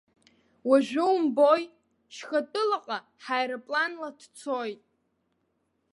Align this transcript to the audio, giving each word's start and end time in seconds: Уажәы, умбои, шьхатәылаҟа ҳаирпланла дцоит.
Уажәы, 0.69 1.03
умбои, 1.13 1.63
шьхатәылаҟа 2.15 2.97
ҳаирпланла 3.23 4.09
дцоит. 4.19 4.81